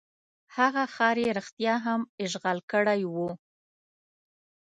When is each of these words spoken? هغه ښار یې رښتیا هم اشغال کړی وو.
هغه 0.55 0.83
ښار 0.93 1.17
یې 1.25 1.29
رښتیا 1.39 1.75
هم 1.85 2.01
اشغال 2.25 2.59
کړی 2.71 3.01
وو. 3.13 3.29